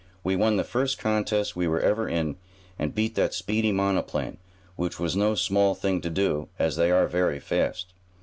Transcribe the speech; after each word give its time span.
"We 0.23 0.35
won 0.35 0.57
the 0.57 0.63
first 0.63 0.97
contest 0.97 1.55
we 1.55 1.67
were 1.67 1.79
ever 1.79 2.09
in, 2.09 2.37
and 2.79 2.95
beat 2.95 3.13
that 3.13 3.35
speedy 3.35 3.71
monoplane, 3.71 4.39
which 4.75 4.99
was 4.99 5.15
no 5.15 5.35
small 5.35 5.75
thing 5.75 6.01
to 6.01 6.09
do, 6.09 6.49
as 6.57 6.75
they 6.75 6.89
are 6.89 7.05
very 7.05 7.39
fast." 7.39 7.93